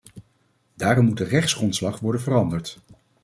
[0.75, 2.79] Daarom moet de rechtsgrondslag worden veranderd.